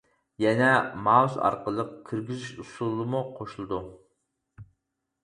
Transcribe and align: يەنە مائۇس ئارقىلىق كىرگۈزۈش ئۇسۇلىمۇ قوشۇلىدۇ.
يەنە 0.43 0.69
مائۇس 1.07 1.35
ئارقىلىق 1.47 1.91
كىرگۈزۈش 2.07 2.47
ئۇسۇلىمۇ 2.63 3.21
قوشۇلىدۇ. 3.37 3.83